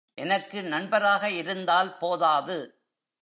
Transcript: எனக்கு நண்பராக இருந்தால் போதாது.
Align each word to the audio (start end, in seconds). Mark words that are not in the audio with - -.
எனக்கு 0.17 0.63
நண்பராக 0.63 1.29
இருந்தால் 1.31 1.97
போதாது. 1.97 2.57